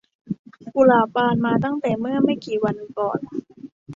[0.73, 3.19] กุหลาบบานมาตั้งแต่เมื่อไม่กี่วันก่อน